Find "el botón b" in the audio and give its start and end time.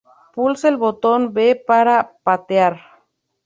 0.67-1.55